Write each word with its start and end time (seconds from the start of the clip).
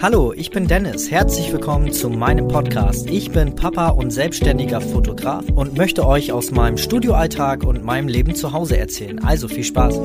Hallo, 0.00 0.32
ich 0.32 0.50
bin 0.52 0.68
Dennis. 0.68 1.10
Herzlich 1.10 1.52
willkommen 1.52 1.92
zu 1.92 2.08
meinem 2.08 2.46
Podcast. 2.46 3.10
Ich 3.10 3.32
bin 3.32 3.56
Papa 3.56 3.88
und 3.88 4.12
selbstständiger 4.12 4.80
Fotograf 4.80 5.44
und 5.52 5.76
möchte 5.76 6.06
euch 6.06 6.30
aus 6.30 6.52
meinem 6.52 6.78
Studioalltag 6.78 7.64
und 7.64 7.84
meinem 7.84 8.06
Leben 8.06 8.36
zu 8.36 8.52
Hause 8.52 8.78
erzählen. 8.78 9.18
Also 9.24 9.48
viel 9.48 9.64
Spaß. 9.64 9.96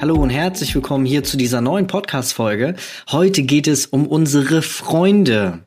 Hallo 0.00 0.14
und 0.14 0.30
herzlich 0.30 0.72
willkommen 0.72 1.06
hier 1.06 1.24
zu 1.24 1.36
dieser 1.36 1.60
neuen 1.60 1.88
Podcast-Folge. 1.88 2.76
Heute 3.10 3.42
geht 3.42 3.66
es 3.66 3.86
um 3.86 4.06
unsere 4.06 4.62
Freunde. 4.62 5.66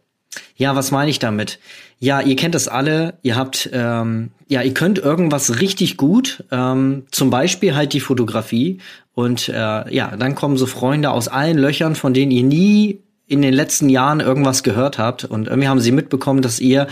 Ja, 0.56 0.78
was 0.78 0.92
meine 0.92 1.12
ich 1.12 1.20
damit? 1.20 1.60
Ja, 2.00 2.22
ihr 2.22 2.36
kennt 2.36 2.56
das 2.56 2.68
alle. 2.68 3.16
Ihr 3.24 3.36
habt, 3.36 3.70
ähm, 3.74 4.32
ja, 4.48 4.62
ihr 4.62 4.74
könnt 4.74 5.00
irgendwas 5.00 5.60
richtig 5.60 5.98
gut, 5.98 6.44
ähm, 6.50 7.04
zum 7.12 7.30
Beispiel 7.30 7.76
halt 7.76 7.94
die 7.94 8.00
Fotografie. 8.00 8.80
Und 9.14 9.50
äh, 9.50 9.54
ja, 9.94 10.16
dann 10.18 10.36
kommen 10.36 10.56
so 10.56 10.66
Freunde 10.66 11.12
aus 11.12 11.28
allen 11.28 11.58
Löchern, 11.58 11.96
von 11.96 12.14
denen 12.14 12.32
ihr 12.32 12.44
nie 12.44 13.00
in 13.28 13.42
den 13.42 13.54
letzten 13.54 13.90
Jahren 13.90 14.22
irgendwas 14.22 14.64
gehört 14.64 14.98
habt. 14.98 15.26
Und 15.26 15.48
irgendwie 15.48 15.68
haben 15.68 15.82
sie 15.82 15.92
mitbekommen, 15.92 16.42
dass 16.42 16.60
ihr 16.60 16.88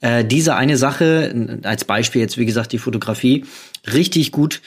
äh, 0.00 0.24
diese 0.24 0.56
eine 0.56 0.76
Sache, 0.76 1.60
als 1.62 1.84
Beispiel 1.84 2.20
jetzt 2.20 2.36
wie 2.36 2.46
gesagt 2.46 2.72
die 2.72 2.78
Fotografie, 2.78 3.44
richtig 3.92 4.32
gut 4.32 4.60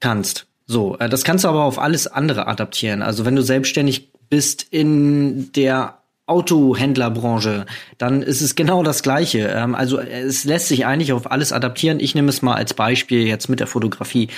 kannst. 0.00 0.46
So, 0.66 0.96
äh, 0.98 1.08
das 1.08 1.22
kannst 1.22 1.44
du 1.44 1.48
aber 1.48 1.64
auf 1.64 1.78
alles 1.78 2.06
andere 2.06 2.46
adaptieren. 2.46 3.02
Also 3.02 3.24
wenn 3.24 3.36
du 3.36 3.42
selbstständig 3.42 4.10
bist 4.30 4.66
in 4.70 5.52
der 5.52 5.98
Autohändlerbranche, 6.26 7.66
dann 7.98 8.22
ist 8.22 8.40
es 8.40 8.54
genau 8.54 8.82
das 8.82 9.02
Gleiche. 9.02 9.40
Ähm, 9.54 9.74
also 9.74 10.00
es 10.00 10.44
lässt 10.44 10.68
sich 10.68 10.86
eigentlich 10.86 11.12
auf 11.12 11.30
alles 11.30 11.52
adaptieren. 11.52 12.00
Ich 12.00 12.14
nehme 12.14 12.30
es 12.30 12.40
mal 12.40 12.54
als 12.54 12.74
Beispiel 12.74 13.26
jetzt 13.26 13.48
mit 13.48 13.60
der 13.60 13.66
Fotografie. 13.66 14.28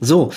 So. 0.00 0.32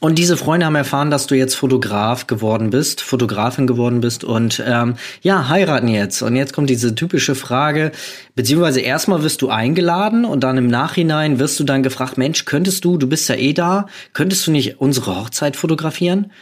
Und 0.00 0.18
diese 0.18 0.36
Freunde 0.36 0.66
haben 0.66 0.74
erfahren, 0.74 1.10
dass 1.10 1.26
du 1.26 1.34
jetzt 1.34 1.54
Fotograf 1.54 2.26
geworden 2.26 2.70
bist, 2.70 3.00
Fotografin 3.00 3.66
geworden 3.66 4.00
bist 4.00 4.24
und 4.24 4.62
ähm, 4.66 4.96
ja, 5.22 5.48
heiraten 5.48 5.88
jetzt. 5.88 6.22
Und 6.22 6.36
jetzt 6.36 6.52
kommt 6.52 6.70
diese 6.70 6.94
typische 6.94 7.34
Frage, 7.34 7.92
beziehungsweise 8.34 8.80
erstmal 8.80 9.22
wirst 9.22 9.42
du 9.42 9.48
eingeladen 9.48 10.24
und 10.24 10.40
dann 10.40 10.58
im 10.58 10.68
Nachhinein 10.68 11.38
wirst 11.38 11.60
du 11.60 11.64
dann 11.64 11.82
gefragt, 11.82 12.18
Mensch, 12.18 12.44
könntest 12.44 12.84
du, 12.84 12.98
du 12.98 13.06
bist 13.08 13.28
ja 13.28 13.34
eh 13.34 13.52
da, 13.52 13.86
könntest 14.12 14.46
du 14.46 14.50
nicht 14.50 14.80
unsere 14.80 15.16
Hochzeit 15.16 15.56
fotografieren? 15.56 16.32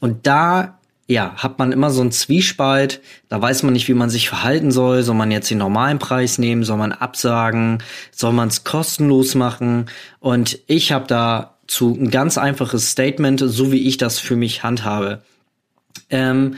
Und 0.00 0.26
da 0.26 0.77
ja, 1.08 1.34
hat 1.36 1.58
man 1.58 1.72
immer 1.72 1.90
so 1.90 2.02
einen 2.02 2.12
Zwiespalt. 2.12 3.00
Da 3.30 3.40
weiß 3.40 3.62
man 3.62 3.72
nicht, 3.72 3.88
wie 3.88 3.94
man 3.94 4.10
sich 4.10 4.28
verhalten 4.28 4.70
soll. 4.70 5.02
Soll 5.02 5.14
man 5.14 5.30
jetzt 5.30 5.50
den 5.50 5.56
normalen 5.56 5.98
Preis 5.98 6.36
nehmen? 6.36 6.64
Soll 6.64 6.76
man 6.76 6.92
absagen? 6.92 7.82
Soll 8.12 8.34
man 8.34 8.48
es 8.48 8.62
kostenlos 8.62 9.34
machen? 9.34 9.86
Und 10.20 10.58
ich 10.66 10.92
habe 10.92 11.06
dazu 11.08 11.96
ein 11.98 12.10
ganz 12.10 12.36
einfaches 12.36 12.90
Statement, 12.90 13.42
so 13.42 13.72
wie 13.72 13.88
ich 13.88 13.96
das 13.96 14.18
für 14.18 14.36
mich 14.36 14.62
handhabe. 14.62 15.22
Ähm, 16.10 16.56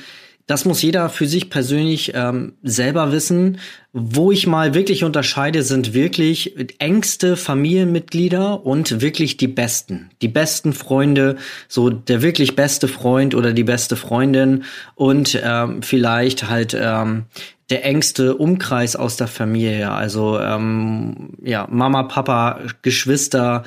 das 0.50 0.64
muss 0.64 0.82
jeder 0.82 1.08
für 1.08 1.28
sich 1.28 1.48
persönlich 1.48 2.10
ähm, 2.16 2.54
selber 2.64 3.12
wissen. 3.12 3.58
Wo 3.92 4.32
ich 4.32 4.48
mal 4.48 4.74
wirklich 4.74 5.04
unterscheide, 5.04 5.62
sind 5.62 5.94
wirklich 5.94 6.56
engste 6.78 7.36
Familienmitglieder 7.36 8.66
und 8.66 9.00
wirklich 9.00 9.36
die 9.36 9.46
besten. 9.46 10.10
Die 10.22 10.28
besten 10.28 10.72
Freunde, 10.72 11.36
so 11.68 11.88
der 11.88 12.22
wirklich 12.22 12.56
beste 12.56 12.88
Freund 12.88 13.36
oder 13.36 13.52
die 13.52 13.62
beste 13.62 13.94
Freundin 13.94 14.64
und 14.96 15.40
ähm, 15.40 15.82
vielleicht 15.82 16.50
halt 16.50 16.76
ähm, 16.78 17.26
der 17.70 17.84
engste 17.84 18.34
Umkreis 18.34 18.96
aus 18.96 19.16
der 19.16 19.28
Familie. 19.28 19.92
Also 19.92 20.40
ähm, 20.40 21.34
ja, 21.44 21.68
Mama, 21.70 22.02
Papa, 22.02 22.58
Geschwister, 22.82 23.62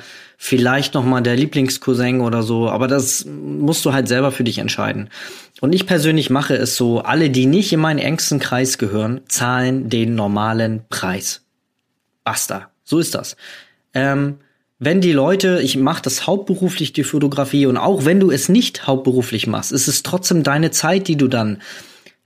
vielleicht 0.46 0.92
noch 0.92 1.06
mal 1.06 1.22
der 1.22 1.36
Lieblingscousin 1.36 2.20
oder 2.20 2.42
so. 2.42 2.68
Aber 2.68 2.86
das 2.86 3.24
musst 3.24 3.82
du 3.86 3.94
halt 3.94 4.08
selber 4.08 4.30
für 4.30 4.44
dich 4.44 4.58
entscheiden. 4.58 5.08
Und 5.62 5.72
ich 5.72 5.86
persönlich 5.86 6.28
mache 6.28 6.54
es 6.54 6.76
so, 6.76 7.00
alle, 7.00 7.30
die 7.30 7.46
nicht 7.46 7.72
in 7.72 7.80
meinen 7.80 7.98
engsten 7.98 8.40
Kreis 8.40 8.76
gehören, 8.76 9.22
zahlen 9.26 9.88
den 9.88 10.14
normalen 10.14 10.82
Preis. 10.90 11.46
Basta. 12.24 12.68
So 12.84 12.98
ist 12.98 13.14
das. 13.14 13.38
Ähm, 13.94 14.36
wenn 14.78 15.00
die 15.00 15.12
Leute, 15.12 15.60
ich 15.62 15.78
mache 15.78 16.02
das 16.02 16.26
hauptberuflich, 16.26 16.92
die 16.92 17.04
Fotografie, 17.04 17.64
und 17.64 17.78
auch 17.78 18.04
wenn 18.04 18.20
du 18.20 18.30
es 18.30 18.50
nicht 18.50 18.86
hauptberuflich 18.86 19.46
machst, 19.46 19.72
ist 19.72 19.88
es 19.88 20.02
trotzdem 20.02 20.42
deine 20.42 20.70
Zeit, 20.70 21.08
die 21.08 21.16
du 21.16 21.26
dann, 21.26 21.62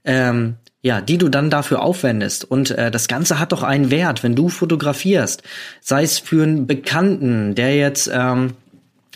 ähm, 0.03 0.55
ja, 0.81 1.01
die 1.01 1.17
du 1.17 1.29
dann 1.29 1.49
dafür 1.49 1.81
aufwendest. 1.81 2.49
Und 2.49 2.71
äh, 2.71 2.89
das 2.89 3.07
Ganze 3.07 3.39
hat 3.39 3.51
doch 3.51 3.63
einen 3.63 3.91
Wert, 3.91 4.23
wenn 4.23 4.35
du 4.35 4.49
fotografierst. 4.49 5.43
Sei 5.81 6.03
es 6.03 6.19
für 6.19 6.43
einen 6.43 6.67
Bekannten, 6.67 7.55
der 7.55 7.75
jetzt 7.75 8.09
ähm, 8.13 8.53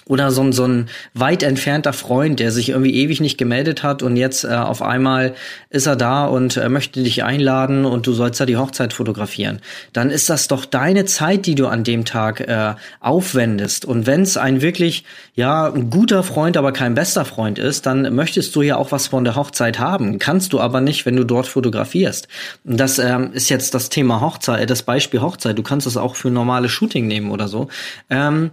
oder 0.08 0.32
so 0.32 0.42
ein, 0.42 0.52
so 0.52 0.66
ein 0.66 0.90
weit 1.14 1.44
entfernter 1.44 1.94
Freund, 1.94 2.40
der 2.40 2.52
sich 2.52 2.70
irgendwie 2.70 2.96
ewig 2.96 3.22
nicht 3.22 3.38
gemeldet 3.38 3.84
hat 3.84 4.04
und 4.04 4.16
jetzt 4.18 4.44
äh, 4.44 4.50
auf 4.50 4.82
einmal 4.82 5.34
ist 5.70 5.88
er 5.88 5.96
da 5.96 6.26
und 6.26 6.58
äh, 6.58 6.70
möchte 6.70 7.02
dich 7.02 7.24
einladen 7.24 7.86
und 7.86 8.08
du 8.08 8.14
sollst 8.14 8.40
da 8.40 8.46
die 8.46 8.58
Hochzeit 8.58 8.94
fotografieren. 8.94 9.60
Dann 9.94 10.10
ist 10.10 10.30
das 10.30 10.48
doch 10.48 10.66
deine 10.66 11.06
Zeit, 11.06 11.46
die 11.46 11.56
du 11.56 11.68
an 11.68 11.84
dem 11.84 12.06
Tag 12.06 12.42
äh, 12.42 12.76
aufwendest. 13.00 13.86
Und 13.86 14.06
wenn 14.06 14.22
es 14.22 14.38
ein 14.38 14.62
wirklich, 14.62 15.04
ja, 15.36 15.72
ein 15.72 15.90
guter 15.90 16.24
Freund, 16.24 16.58
aber 16.58 16.72
kein 16.72 16.96
bester 16.96 17.26
Freund 17.26 17.60
ist, 17.60 17.86
dann 17.86 18.14
möchtest 18.14 18.56
du 18.56 18.62
ja 18.62 18.78
auch 18.78 18.92
was 18.92 19.08
von 19.08 19.24
der 19.24 19.36
Hochzeit 19.36 19.80
haben. 19.80 20.20
Kannst 20.20 20.54
du 20.54 20.60
aber 20.60 20.82
nicht, 20.82 21.06
wenn 21.06 21.16
du 21.16 21.24
dort 21.24 21.48
fotografierst. 21.48 22.28
Und 22.64 22.78
das 22.78 23.00
ähm, 23.00 23.32
ist 23.34 23.50
jetzt 23.50 23.74
das 23.74 23.90
Thema 23.90 24.22
Hochzeit, 24.22 24.70
das 24.70 24.84
Beispiel 24.84 25.22
Hochzeit. 25.22 25.58
Du 25.58 25.64
kannst 25.64 25.88
es 25.88 25.98
auch 25.98 26.16
für 26.16 26.30
normale 26.30 26.70
Shooting 26.70 27.08
nehmen 27.08 27.32
oder 27.32 27.48
so. 27.48 27.68
Ähm, 28.10 28.52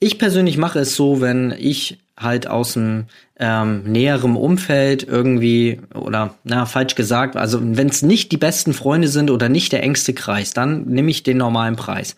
ich 0.00 0.18
persönlich 0.18 0.56
mache 0.56 0.80
es 0.80 0.96
so, 0.96 1.20
wenn 1.20 1.54
ich 1.56 1.98
halt 2.16 2.46
aus 2.46 2.72
dem 2.72 3.04
ähm, 3.38 3.84
näherem 3.84 4.36
Umfeld 4.36 5.06
irgendwie 5.06 5.80
oder 5.94 6.34
na 6.44 6.66
falsch 6.66 6.94
gesagt, 6.94 7.36
also 7.36 7.58
wenn 7.62 7.88
es 7.88 8.02
nicht 8.02 8.32
die 8.32 8.36
besten 8.36 8.74
Freunde 8.74 9.08
sind 9.08 9.30
oder 9.30 9.48
nicht 9.48 9.72
der 9.72 9.82
engste 9.82 10.12
Kreis, 10.12 10.52
dann 10.52 10.84
nehme 10.86 11.10
ich 11.10 11.22
den 11.22 11.36
normalen 11.36 11.76
Preis. 11.76 12.16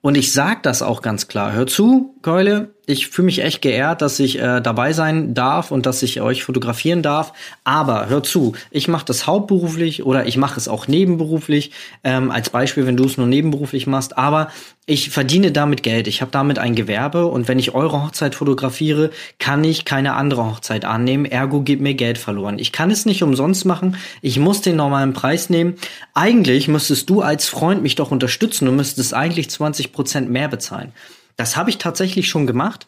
Und 0.00 0.16
ich 0.16 0.32
sag 0.32 0.62
das 0.62 0.82
auch 0.82 1.02
ganz 1.02 1.26
klar. 1.26 1.52
Hör 1.52 1.66
zu, 1.66 2.14
Keule, 2.22 2.70
ich 2.86 3.08
fühle 3.08 3.26
mich 3.26 3.42
echt 3.42 3.62
geehrt, 3.62 4.00
dass 4.00 4.20
ich 4.20 4.38
äh, 4.38 4.60
dabei 4.60 4.92
sein 4.92 5.34
darf 5.34 5.72
und 5.72 5.86
dass 5.86 6.04
ich 6.04 6.20
euch 6.20 6.44
fotografieren 6.44 7.02
darf. 7.02 7.32
Aber 7.64 8.08
hör 8.08 8.22
zu, 8.22 8.54
ich 8.70 8.86
mache 8.86 9.04
das 9.04 9.26
hauptberuflich 9.26 10.06
oder 10.06 10.26
ich 10.26 10.36
mache 10.36 10.58
es 10.58 10.68
auch 10.68 10.86
nebenberuflich. 10.86 11.72
Ähm, 12.04 12.30
als 12.30 12.50
Beispiel, 12.50 12.86
wenn 12.86 12.96
du 12.96 13.04
es 13.04 13.18
nur 13.18 13.26
nebenberuflich 13.26 13.88
machst. 13.88 14.16
Aber 14.16 14.48
ich 14.86 15.10
verdiene 15.10 15.50
damit 15.50 15.82
Geld. 15.82 16.06
Ich 16.06 16.20
habe 16.20 16.30
damit 16.30 16.60
ein 16.60 16.76
Gewerbe 16.76 17.26
und 17.26 17.48
wenn 17.48 17.58
ich 17.58 17.74
eure 17.74 18.04
Hochzeit 18.04 18.36
fotografiere, 18.36 19.10
kann 19.40 19.64
ich 19.64 19.84
keine 19.84 20.14
andere 20.14 20.46
Hochzeit 20.46 20.84
annehmen. 20.84 21.24
Ergo 21.24 21.62
geht 21.62 21.80
mir 21.80 21.94
Geld 21.94 22.18
verloren. 22.18 22.60
Ich 22.60 22.70
kann 22.70 22.92
es 22.92 23.04
nicht 23.04 23.24
umsonst 23.24 23.64
machen. 23.64 23.96
Ich 24.22 24.38
muss 24.38 24.60
den 24.60 24.76
normalen 24.76 25.12
Preis 25.12 25.50
nehmen. 25.50 25.74
Eigentlich 26.14 26.68
müsstest 26.68 27.10
du 27.10 27.20
als 27.20 27.48
Freund 27.48 27.82
mich 27.82 27.96
doch 27.96 28.12
unterstützen. 28.12 28.66
Du 28.66 28.72
müsstest 28.72 29.12
eigentlich 29.12 29.50
20 29.50 29.90
Prozent 29.90 30.30
mehr 30.30 30.46
bezahlen. 30.46 30.92
Das 31.36 31.56
habe 31.56 31.70
ich 31.70 31.78
tatsächlich 31.78 32.28
schon 32.28 32.46
gemacht 32.46 32.86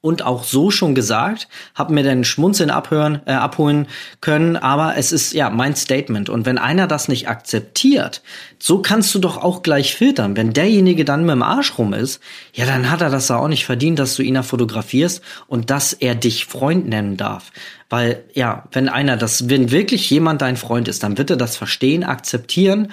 und 0.00 0.22
auch 0.22 0.44
so 0.44 0.70
schon 0.70 0.94
gesagt, 0.94 1.48
habe 1.74 1.92
mir 1.92 2.04
den 2.04 2.22
Schmunzeln 2.22 2.70
abhören, 2.70 3.20
äh, 3.26 3.32
abholen 3.32 3.88
können, 4.20 4.56
aber 4.56 4.96
es 4.96 5.10
ist 5.10 5.32
ja 5.32 5.50
mein 5.50 5.74
Statement 5.74 6.28
und 6.28 6.46
wenn 6.46 6.56
einer 6.56 6.86
das 6.86 7.08
nicht 7.08 7.28
akzeptiert, 7.28 8.22
so 8.60 8.80
kannst 8.80 9.12
du 9.14 9.18
doch 9.18 9.38
auch 9.38 9.62
gleich 9.62 9.96
filtern. 9.96 10.36
Wenn 10.36 10.52
derjenige 10.52 11.04
dann 11.04 11.22
mit 11.22 11.32
dem 11.32 11.42
Arsch 11.42 11.78
rum 11.78 11.94
ist, 11.94 12.20
ja, 12.52 12.64
dann 12.64 12.90
hat 12.90 13.00
er 13.00 13.10
das 13.10 13.30
auch 13.30 13.48
nicht 13.48 13.66
verdient, 13.66 13.98
dass 13.98 14.14
du 14.14 14.22
ihn 14.22 14.34
da 14.34 14.44
fotografierst 14.44 15.20
und 15.48 15.70
dass 15.70 15.92
er 15.92 16.14
dich 16.14 16.46
Freund 16.46 16.88
nennen 16.88 17.16
darf. 17.16 17.50
Weil 17.90 18.24
ja, 18.34 18.64
wenn 18.70 18.88
einer 18.88 19.16
das, 19.16 19.48
wenn 19.48 19.72
wirklich 19.72 20.08
jemand 20.10 20.42
dein 20.42 20.56
Freund 20.56 20.86
ist, 20.86 21.02
dann 21.02 21.18
wird 21.18 21.30
er 21.30 21.36
das 21.36 21.56
verstehen, 21.56 22.04
akzeptieren 22.04 22.92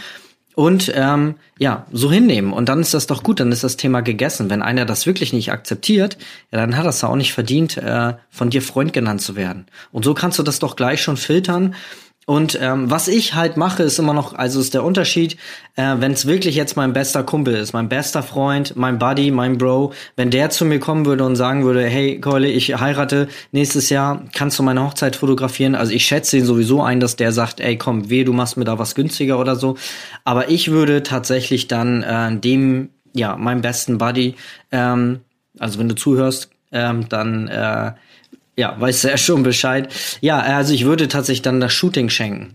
und 0.56 0.92
ähm, 0.96 1.36
ja, 1.60 1.86
so 1.92 2.12
hinnehmen. 2.12 2.54
Und 2.54 2.70
dann 2.70 2.80
ist 2.80 2.94
das 2.94 3.08
doch 3.08 3.24
gut, 3.24 3.40
dann 3.40 3.52
ist 3.52 3.64
das 3.64 3.78
Thema 3.78 4.02
gegessen. 4.02 4.50
Wenn 4.50 4.62
einer 4.62 4.86
das 4.86 5.06
wirklich 5.06 5.34
nicht 5.34 5.52
akzeptiert, 5.52 6.18
ja, 6.52 6.60
dann 6.60 6.78
hat 6.78 6.86
er 6.86 6.90
es 6.90 7.04
auch 7.04 7.16
nicht 7.16 7.34
verdient, 7.34 7.78
äh, 7.78 8.14
von 8.30 8.50
dir 8.50 8.62
Freund 8.62 8.94
genannt 8.94 9.22
zu 9.22 9.36
werden. 9.36 9.66
Und 9.92 10.06
so 10.06 10.14
kannst 10.14 10.40
du 10.40 10.44
das 10.44 10.60
doch 10.60 10.76
gleich 10.76 11.02
schon 11.02 11.18
filtern 11.18 11.76
und 12.28 12.58
ähm, 12.60 12.90
was 12.90 13.08
ich 13.08 13.36
halt 13.36 13.56
mache, 13.56 13.84
ist 13.84 14.00
immer 14.00 14.14
noch, 14.14 14.34
also 14.34 14.60
ist 14.60 14.74
der 14.74 14.84
Unterschied, 14.84 15.38
äh, 15.76 15.96
wenn 16.00 16.12
es 16.12 16.26
wirklich 16.26 16.56
jetzt 16.56 16.76
mein 16.76 16.92
bester 16.92 17.24
Kumpel 17.24 17.54
ist, 17.54 17.74
mein 17.74 17.88
bester 17.88 18.24
Freund, 18.24 18.76
mein 18.76 18.98
Buddy, 18.98 19.30
mein 19.30 19.60
Bro, 19.60 19.94
wenn 20.16 20.32
der 20.32 20.50
zu 20.50 20.66
mir 20.66 20.80
kommen 20.80 21.06
würde 21.06 21.24
und 21.24 21.36
sagen 21.36 21.66
würde, 21.66 21.86
hey 21.86 22.20
Keule, 22.20 22.48
ich 22.48 22.80
heirate 22.80 23.28
nächstes 23.52 23.92
Jahr, 23.92 24.24
kannst 24.34 24.58
du 24.58 24.64
meine 24.64 24.84
Hochzeit 24.84 25.16
fotografieren? 25.16 25.76
Also 25.76 25.94
ich 25.94 26.04
schätze 26.08 26.38
ihn 26.38 26.46
sowieso 26.46 26.82
ein, 26.82 27.00
dass 27.00 27.16
der 27.16 27.32
sagt, 27.32 27.60
ey 27.60 27.78
komm, 27.78 28.10
weh, 28.10 28.24
du 28.24 28.34
machst 28.34 28.58
mir 28.58 28.66
da 28.66 28.80
was 28.80 28.96
günstiger 28.96 29.38
oder 29.38 29.56
so. 29.56 29.78
Aber 30.24 30.50
ich 30.50 30.72
würde 30.72 31.04
tatsächlich 31.04 31.68
dann 31.68 32.02
äh, 32.02 32.36
dem, 32.36 32.90
ja, 33.14 33.36
meinem 33.36 33.62
besten 33.62 34.00
Buddy, 34.00 34.34
ähm, 34.72 35.20
also 35.60 35.78
wenn 35.78 35.90
du 35.90 35.96
zuhörst, 35.96 36.50
ähm, 36.72 37.08
dann 37.08 37.48
äh, 37.50 37.92
ja, 38.58 38.80
weiß 38.80 39.06
er 39.06 39.18
schon 39.18 39.44
Bescheid. 39.44 39.94
Ja, 40.22 40.40
also 40.40 40.74
ich 40.74 40.86
würde 40.86 41.08
tatsächlich 41.08 41.42
dann 41.42 41.60
das 41.60 41.74
Shooting 41.74 42.10
schenken. 42.10 42.54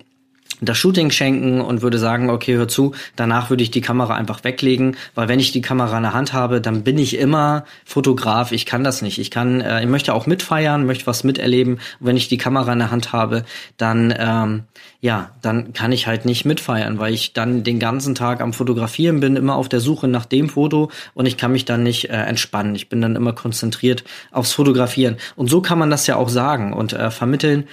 Das 0.60 0.78
Shooting 0.78 1.10
schenken 1.10 1.60
und 1.60 1.82
würde 1.82 1.98
sagen, 1.98 2.30
okay, 2.30 2.56
hör 2.56 2.68
zu, 2.68 2.94
danach 3.16 3.50
würde 3.50 3.62
ich 3.62 3.70
die 3.70 3.80
Kamera 3.80 4.14
einfach 4.14 4.44
weglegen, 4.44 4.96
weil 5.14 5.28
wenn 5.28 5.40
ich 5.40 5.52
die 5.52 5.62
Kamera 5.62 5.96
in 5.96 6.02
der 6.02 6.14
Hand 6.14 6.32
habe, 6.32 6.60
dann 6.60 6.82
bin 6.82 6.98
ich 6.98 7.18
immer 7.18 7.64
Fotograf. 7.84 8.52
Ich 8.52 8.66
kann 8.66 8.84
das 8.84 9.02
nicht. 9.02 9.18
Ich 9.18 9.30
kann, 9.30 9.60
äh, 9.60 9.80
ich 9.80 9.88
möchte 9.88 10.14
auch 10.14 10.26
mitfeiern, 10.26 10.86
möchte 10.86 11.06
was 11.06 11.24
miterleben. 11.24 11.74
Und 11.74 12.06
wenn 12.06 12.16
ich 12.16 12.28
die 12.28 12.38
Kamera 12.38 12.72
in 12.72 12.78
der 12.78 12.90
Hand 12.90 13.12
habe, 13.12 13.44
dann 13.76 14.14
ähm, 14.18 14.64
ja, 15.00 15.30
dann 15.40 15.72
kann 15.72 15.92
ich 15.92 16.06
halt 16.06 16.26
nicht 16.26 16.44
mitfeiern, 16.44 16.98
weil 16.98 17.14
ich 17.14 17.32
dann 17.32 17.64
den 17.64 17.78
ganzen 17.78 18.14
Tag 18.14 18.42
am 18.42 18.52
Fotografieren 18.52 19.20
bin, 19.20 19.36
immer 19.36 19.56
auf 19.56 19.68
der 19.68 19.80
Suche 19.80 20.08
nach 20.08 20.26
dem 20.26 20.50
Foto 20.50 20.90
und 21.14 21.24
ich 21.24 21.38
kann 21.38 21.52
mich 21.52 21.64
dann 21.64 21.82
nicht 21.82 22.10
äh, 22.10 22.16
entspannen. 22.16 22.74
Ich 22.74 22.90
bin 22.90 23.00
dann 23.00 23.16
immer 23.16 23.32
konzentriert 23.32 24.04
aufs 24.30 24.52
Fotografieren. 24.52 25.16
Und 25.36 25.48
so 25.48 25.62
kann 25.62 25.78
man 25.78 25.90
das 25.90 26.06
ja 26.06 26.16
auch 26.16 26.28
sagen 26.28 26.74
und 26.74 26.92
äh, 26.92 27.10
vermitteln. 27.10 27.66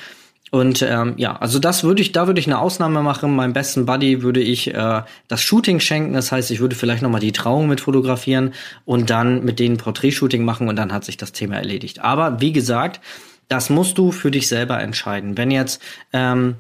Und 0.50 0.82
ähm, 0.82 1.14
ja, 1.18 1.36
also 1.36 1.60
das 1.60 1.84
würde 1.84 2.02
ich, 2.02 2.14
da 2.14 2.28
würde 2.28 2.40
ich 2.40 2.48
eine 2.48 2.60
Ausnahme 2.60 3.02
machen. 3.02 3.36
Meinem 3.36 3.54
besten 3.54 3.86
Buddy 3.86 4.22
würde 4.22 4.40
ich 4.40 4.74
äh, 4.74 5.02
das 5.28 5.42
Shooting 5.42 5.80
schenken. 5.80 6.14
Das 6.14 6.32
heißt, 6.32 6.52
ich 6.52 6.60
würde 6.60 6.76
vielleicht 6.76 7.02
nochmal 7.02 7.22
die 7.22 7.34
Trauung 7.34 7.68
mit 7.68 7.82
fotografieren 7.82 8.54
und 8.86 9.10
dann 9.10 9.44
mit 9.44 9.60
denen 9.60 9.78
Porträtshooting 9.78 10.46
machen 10.46 10.70
und 10.70 10.78
dann 10.78 10.94
hat 10.94 11.04
sich 11.04 11.18
das 11.18 11.34
Thema 11.34 11.56
erledigt. 11.56 12.00
Aber 12.00 12.40
wie 12.40 12.54
gesagt, 12.54 13.02
das 13.50 13.70
musst 13.70 13.98
du 13.98 14.12
für 14.12 14.32
dich 14.32 14.48
selber 14.48 14.80
entscheiden. 14.80 15.38
Wenn 15.38 15.52
jetzt 15.52 15.82
ähm, 16.14 16.56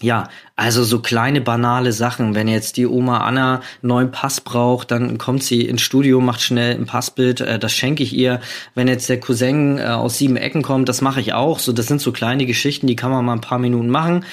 ja, 0.00 0.28
also 0.54 0.84
so 0.84 1.00
kleine 1.00 1.40
banale 1.40 1.92
Sachen. 1.92 2.34
Wenn 2.34 2.48
jetzt 2.48 2.76
die 2.76 2.86
Oma 2.86 3.18
Anna 3.18 3.54
einen 3.54 3.62
neuen 3.82 4.10
Pass 4.10 4.40
braucht, 4.40 4.90
dann 4.90 5.18
kommt 5.18 5.42
sie 5.42 5.62
ins 5.62 5.82
Studio, 5.82 6.20
macht 6.20 6.40
schnell 6.40 6.74
ein 6.74 6.86
Passbild, 6.86 7.40
äh, 7.40 7.58
das 7.58 7.72
schenke 7.72 8.02
ich 8.02 8.14
ihr. 8.14 8.40
Wenn 8.74 8.88
jetzt 8.88 9.08
der 9.08 9.20
Cousin 9.20 9.78
äh, 9.78 9.82
aus 9.84 10.18
sieben 10.18 10.36
Ecken 10.36 10.62
kommt, 10.62 10.88
das 10.88 11.00
mache 11.00 11.20
ich 11.20 11.32
auch. 11.32 11.58
So, 11.58 11.72
das 11.72 11.86
sind 11.86 12.00
so 12.00 12.12
kleine 12.12 12.46
Geschichten, 12.46 12.86
die 12.86 12.96
kann 12.96 13.10
man 13.10 13.24
mal 13.24 13.34
ein 13.34 13.40
paar 13.40 13.58
Minuten 13.58 13.90
machen. 13.90 14.24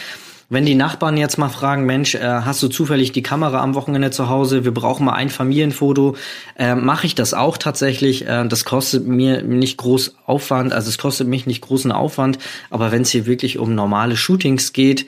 Wenn 0.47 0.65
die 0.65 0.75
Nachbarn 0.75 1.17
jetzt 1.17 1.39
mal 1.39 1.49
fragen, 1.49 1.85
Mensch, 1.85 2.13
äh, 2.13 2.19
hast 2.21 2.61
du 2.61 2.67
zufällig 2.67 3.11
die 3.11 3.23
Kamera 3.23 3.61
am 3.61 3.73
Wochenende 3.73 4.11
zu 4.11 4.29
Hause? 4.29 4.63
Wir 4.63 4.73
brauchen 4.73 5.05
mal 5.05 5.13
ein 5.13 5.31
Familienfoto. 5.31 6.15
Äh, 6.55 6.75
Mache 6.75 7.07
ich 7.07 7.15
das 7.15 7.33
auch 7.33 7.57
tatsächlich. 7.57 8.27
Äh, 8.27 8.47
das 8.47 8.63
kostet 8.63 9.07
mir 9.07 9.41
nicht 9.41 9.77
groß 9.77 10.17
Aufwand, 10.27 10.71
also 10.71 10.89
es 10.89 10.99
kostet 10.99 11.27
mich 11.27 11.47
nicht 11.47 11.61
großen 11.61 11.91
Aufwand. 11.91 12.37
Aber 12.69 12.91
wenn 12.91 13.01
es 13.01 13.09
hier 13.09 13.25
wirklich 13.25 13.57
um 13.57 13.73
normale 13.73 14.15
Shootings 14.15 14.71
geht, 14.71 15.07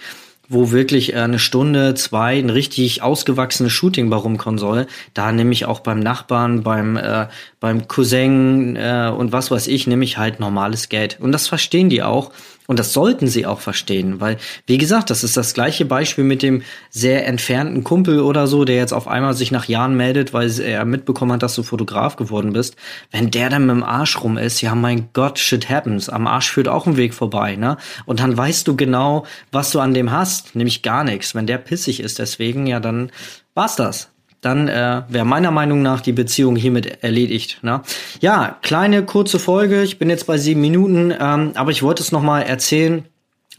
wo 0.50 0.72
wirklich 0.72 1.14
äh, 1.14 1.18
eine 1.18 1.40
Stunde, 1.40 1.96
zwei 1.96 2.38
ein 2.38 2.50
richtig 2.50 3.02
ausgewachsenes 3.02 3.72
Shooting 3.72 4.10
bei 4.10 4.18
rumkommen 4.18 4.58
soll, 4.58 4.88
da 5.14 5.32
nehme 5.32 5.52
ich 5.52 5.66
auch 5.66 5.82
beim 5.82 6.00
Nachbarn, 6.00 6.64
beim, 6.64 6.98
äh, 6.98 7.28
beim 7.60 7.88
Cousin 7.88 8.76
äh, 8.76 9.12
und 9.16 9.32
was 9.32 9.52
weiß 9.52 9.68
ich, 9.68 9.88
nehme 9.88 10.04
ich 10.04 10.18
halt 10.18 10.40
normales 10.40 10.90
Geld. 10.90 11.18
Und 11.20 11.32
das 11.32 11.48
verstehen 11.48 11.90
die 11.90 12.04
auch. 12.04 12.32
Und 12.68 12.80
das 12.80 12.92
sollten 12.92 13.28
sie 13.28 13.46
auch 13.46 13.62
verstehen, 13.62 14.19
weil, 14.19 14.38
wie 14.66 14.78
gesagt, 14.78 15.10
das 15.10 15.24
ist 15.24 15.38
das 15.38 15.54
gleiche 15.54 15.86
Beispiel 15.86 16.25
mit 16.25 16.44
dem 16.44 16.64
sehr 16.90 17.25
entfernten 17.25 17.86
Kumpel 17.86 18.19
oder 18.19 18.46
so, 18.46 18.66
der 18.66 18.75
jetzt 18.75 18.92
auf 18.92 19.08
einmal 19.08 19.34
sich 19.34 19.52
nach 19.52 19.66
Jahren 19.66 19.96
meldet, 19.96 20.34
weil 20.34 20.52
er 20.60 20.84
mitbekommen 20.84 21.31
hat, 21.31 21.44
dass 21.44 21.56
du 21.56 21.64
Fotograf 21.64 22.18
geworden 22.18 22.52
bist. 22.52 22.75
Wenn 23.10 23.31
der 23.31 23.50
dann 23.50 23.66
mit 23.66 23.75
dem 23.78 23.84
Arsch 23.84 24.22
rum 24.22 24.38
ist, 24.38 24.62
ja 24.62 24.75
mein 24.75 25.10
Gott, 25.14 25.40
shit 25.40 25.69
happens. 25.69 26.10
Am 26.10 26.28
Arsch 26.28 26.52
führt 26.52 26.68
auch 26.68 26.86
ein 26.86 26.98
Weg 26.98 27.14
vorbei, 27.14 27.56
ne? 27.56 27.78
Und 28.06 28.19
dann 28.19 28.36
weißt 28.36 28.68
du 28.68 28.75
genau, 28.75 29.25
was 29.52 29.72
du 29.72 29.80
an 29.80 29.94
dem 29.94 30.12
hast, 30.12 30.56
nämlich 30.56 30.81
gar 30.81 31.06
nichts. 31.06 31.36
Wenn 31.36 31.48
der 31.48 31.60
pissig 31.60 32.02
ist 32.02 32.19
deswegen, 32.19 32.68
ja, 32.68 32.81
dann 32.81 33.12
war's 33.54 33.78
das 33.78 34.10
dann 34.48 34.68
äh, 34.70 35.04
wäre 35.10 35.26
meiner 35.26 35.52
Meinung 35.52 35.82
nach 35.82 36.00
die 36.00 36.14
Beziehung 36.14 36.56
hiermit 36.56 37.04
erledigt. 37.04 37.60
Ne? 37.64 37.82
Ja, 38.22 38.58
kleine 38.62 39.04
kurze 39.04 39.40
Folge. 39.40 39.84
Ich 39.84 40.00
bin 40.00 40.10
jetzt 40.10 40.26
bei 40.26 40.38
sieben 40.38 40.62
Minuten, 40.62 41.14
ähm, 41.20 41.52
aber 41.56 41.72
ich 41.72 41.84
wollte 41.84 42.02
es 42.02 42.12
noch 42.12 42.22
mal 42.22 42.42
erzählen 42.42 43.04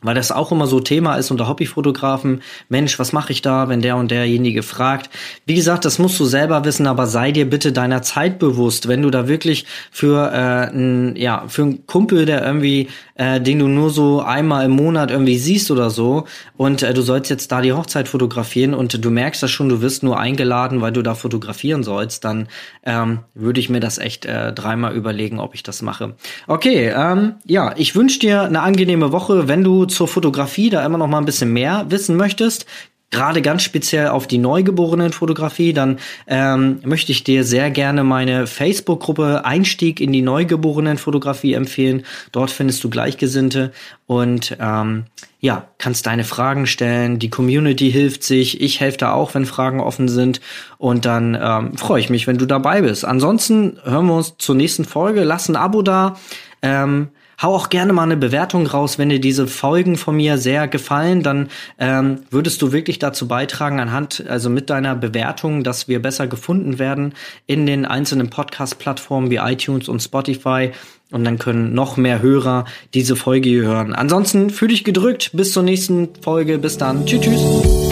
weil 0.01 0.15
das 0.15 0.31
auch 0.31 0.53
immer 0.53 0.67
so 0.67 0.81
Thema 0.81 1.17
ist 1.17 1.31
unter 1.31 1.49
Hobbyfotografen. 1.49 2.43
Mensch, 2.69 2.99
was 2.99 3.13
mache 3.13 3.33
ich 3.33 3.43
da, 3.43 3.69
wenn 3.69 3.83
der 3.83 3.97
und 3.97 4.11
derjenige 4.11 4.63
fragt? 4.63 5.11
Wie 5.45 5.55
gesagt, 5.55 5.85
das 5.85 5.99
musst 5.99 6.21
du 6.21 6.25
selber 6.25 6.65
wissen, 6.65 6.87
aber 6.87 7.07
sei 7.07 7.33
dir 7.33 7.51
bitte 7.51 7.73
deiner 7.73 8.03
Zeit 8.03 8.39
bewusst, 8.39 8.87
wenn 8.87 9.03
du 9.03 9.11
da 9.11 9.27
wirklich 9.27 9.67
für 9.91 10.31
äh, 10.33 10.71
ein, 10.73 11.17
ja 11.17 11.45
für 11.49 11.63
einen 11.63 11.87
Kumpel, 11.87 12.27
der 12.27 12.45
irgendwie, 12.45 12.89
äh, 13.19 13.41
den 13.41 13.59
du 13.59 13.69
nur 13.69 13.91
so 13.91 14.23
einmal 14.23 14.65
im 14.65 14.71
Monat 14.71 15.11
irgendwie 15.11 15.39
siehst 15.39 15.71
oder 15.71 15.91
so, 15.91 16.25
und 16.57 16.83
äh, 16.83 16.95
du 16.95 17.03
sollst 17.03 17.29
jetzt 17.29 17.53
da 17.53 17.61
die 17.61 17.75
Hochzeit 17.75 18.09
fotografieren 18.09 18.73
und 18.73 19.05
du 19.05 19.11
merkst 19.11 19.43
das 19.43 19.51
schon, 19.51 19.69
du 19.69 19.83
wirst 19.83 20.03
nur 20.03 20.19
eingeladen, 20.19 20.81
weil 20.81 20.93
du 20.93 21.03
da 21.03 21.15
fotografieren 21.15 21.83
sollst, 21.83 22.25
dann 22.25 22.49
ähm, 22.85 23.21
würde 23.35 23.61
ich 23.61 23.69
mir 23.69 23.81
das 23.81 23.99
echt 23.99 24.25
äh, 24.25 24.53
dreimal 24.53 24.95
überlegen, 24.95 25.39
ob 25.39 25.55
ich 25.55 25.63
das 25.63 25.83
mache. 25.83 26.15
Okay, 26.47 26.93
ähm, 26.97 27.35
ja, 27.45 27.75
ich 27.77 27.95
wünsche 27.95 28.21
dir 28.21 28.43
eine 28.43 28.63
angenehme 28.63 29.13
Woche, 29.13 29.49
wenn 29.49 29.63
du 29.63 29.85
zur 29.85 30.09
Fotografie 30.09 30.71
da 30.71 30.87
immer 30.87 30.99
noch 30.99 31.09
mal 31.09 31.19
ein 31.19 31.27
bisschen 31.27 31.53
mehr 31.53 31.87
wissen 31.89 32.17
möchtest, 32.17 32.67
gerade 33.11 33.41
ganz 33.43 33.63
speziell 33.63 34.09
auf 34.09 34.27
die 34.27 34.39
Neugeborenen-Fotografie, 34.39 35.73
dann 35.73 35.99
ähm, 36.27 36.81
möchte 36.85 37.13
ich 37.13 37.25
dir 37.25 37.45
sehr 37.45 37.71
gerne 37.71 38.05
meine 38.05 38.47
Facebook-Gruppe 38.47 39.45
Einstieg 39.45 40.01
in 40.01 40.13
die 40.13 40.23
Neugeborenen-Fotografie 40.23 41.55
empfehlen. 41.55 42.05
Dort 42.33 42.51
findest 42.51 42.85
du 42.85 42.91
Gleichgesinnte 42.91 43.73
und 44.07 44.57
ähm, 44.61 45.05
ja, 45.41 45.69
kannst 45.79 46.07
deine 46.07 46.25
Fragen 46.25 46.67
stellen. 46.67 47.19
Die 47.19 47.31
Community 47.31 47.91
hilft 47.91 48.25
sich. 48.25 48.61
Ich 48.61 48.81
helfe 48.81 48.99
da 48.99 49.13
auch, 49.13 49.35
wenn 49.35 49.47
Fragen 49.47 49.81
offen 49.81 50.09
sind. 50.09 50.41
Und 50.79 51.05
dann 51.05 51.39
ähm, 51.41 51.77
freue 51.77 52.01
ich 52.01 52.11
mich, 52.11 52.27
wenn 52.27 52.39
du 52.39 52.47
dabei 52.47 52.83
bist. 52.83 53.05
Ansonsten 53.05 53.79
hören 53.85 54.07
wir 54.07 54.15
uns 54.15 54.37
zur 54.39 54.57
nächsten 54.57 54.85
Folge. 54.85 55.23
Lass 55.23 55.49
ein 55.49 55.57
Abo 55.57 55.83
da. 55.83 56.17
Ähm, 56.61 57.09
Hau 57.41 57.55
auch 57.55 57.69
gerne 57.69 57.93
mal 57.93 58.03
eine 58.03 58.17
Bewertung 58.17 58.67
raus, 58.67 58.99
wenn 58.99 59.11
dir 59.11 59.21
diese 59.21 59.47
Folgen 59.47 59.97
von 59.97 60.17
mir 60.17 60.39
sehr 60.39 60.67
gefallen, 60.67 61.23
dann 61.23 61.49
ähm, 61.79 62.21
würdest 62.31 62.61
du 62.63 62.73
wirklich 62.73 62.99
dazu 62.99 63.29
beitragen, 63.29 63.79
anhand, 63.79 64.25
also 64.29 64.51
mit 64.51 64.71
deiner 64.71 64.97
Bewertung, 64.97 65.63
dass 65.63 65.87
wir 65.87 66.03
besser 66.03 66.27
gefunden 66.27 66.81
werden 66.81 67.15
in 67.47 67.65
den 67.65 67.85
einzelnen 67.85 68.29
Podcast-Plattformen 68.29 69.31
wie 69.31 69.37
iTunes 69.37 69.89
und 69.89 70.01
Spotify. 70.01 70.73
Und 71.11 71.25
dann 71.25 71.39
können 71.39 71.75
noch 71.75 71.97
mehr 71.97 72.21
Hörer 72.21 72.65
diese 72.93 73.17
Folge 73.17 73.49
hier 73.49 73.63
hören. 73.63 73.95
Ansonsten 73.95 74.51
fühl 74.51 74.69
dich 74.69 74.85
gedrückt. 74.85 75.31
Bis 75.33 75.53
zur 75.53 75.63
nächsten 75.63 76.09
Folge. 76.21 76.59
Bis 76.59 76.77
dann. 76.77 77.07
Tschüss, 77.07 77.23
tschüss. 77.23 77.88